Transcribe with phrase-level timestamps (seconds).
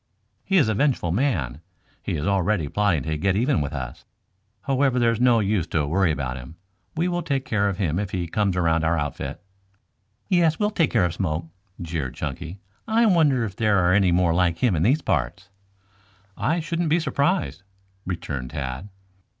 [0.43, 1.61] "He is a vengeful man.
[2.01, 4.03] He is already plotting to get even with us.
[4.63, 6.55] However, there's no use to worry about him.
[6.97, 9.39] We will take care of him if he comes around our outfit."
[10.27, 11.45] "Yes, we'll take care of Smoke,"
[11.79, 12.57] jeered Chunky.
[12.87, 15.49] "I wonder if there are any more like him in these parts?"
[16.35, 17.61] "I shouldn't be surprised,"
[18.07, 18.89] returned Tad.